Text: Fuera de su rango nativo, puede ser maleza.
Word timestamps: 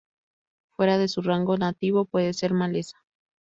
Fuera 0.71 0.97
de 0.97 1.07
su 1.07 1.21
rango 1.21 1.57
nativo, 1.59 2.05
puede 2.05 2.33
ser 2.33 2.55
maleza. 2.55 2.97